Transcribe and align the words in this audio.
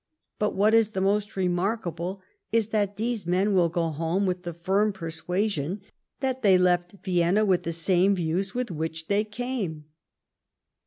But 0.39 0.55
what 0.55 0.73
is 0.73 0.95
most 0.95 1.35
remarkable 1.35 2.23
is 2.51 2.69
that 2.69 2.95
these 2.97 3.27
men 3.27 3.53
will 3.53 3.69
go 3.69 3.89
home 3.89 4.25
with 4.25 4.41
the 4.41 4.53
firm 4.55 4.91
persuasion 4.93 5.79
that 6.21 6.41
they 6.41 6.53
have 6.53 6.61
left 6.61 6.93
Vienna 7.03 7.45
with 7.45 7.61
the 7.65 7.71
same 7.71 8.15
views 8.15 8.55
with 8.55 8.71
which 8.71 9.09
they 9.09 9.23
came." 9.23 9.85